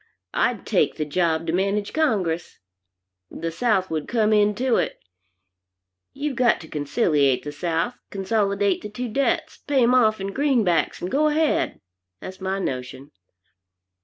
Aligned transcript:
I'd 0.33 0.65
take 0.65 0.95
the 0.95 1.05
job 1.05 1.45
to 1.45 1.53
manage 1.53 1.93
Congress. 1.93 2.57
The 3.29 3.51
South 3.51 3.91
would 3.91 4.07
come 4.07 4.33
into 4.33 4.77
it. 4.77 4.97
You've 6.11 6.35
got 6.35 6.59
to 6.61 6.67
conciliate 6.67 7.43
the 7.43 7.51
South, 7.51 7.99
consolidate 8.09 8.81
the 8.81 8.89
two 8.89 9.09
debts, 9.09 9.57
pay 9.59 9.83
'em 9.83 9.93
off 9.93 10.19
in 10.19 10.33
greenbacks, 10.33 11.03
and 11.03 11.11
go 11.11 11.27
ahead. 11.27 11.81
That's 12.19 12.41
my 12.41 12.57
notion. 12.57 13.11